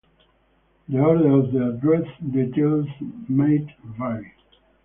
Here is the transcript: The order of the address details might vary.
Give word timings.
The 0.89 0.97
order 0.99 1.31
of 1.31 1.51
the 1.51 1.75
address 1.77 2.05
details 2.31 2.87
might 3.29 3.67
vary. 3.99 4.33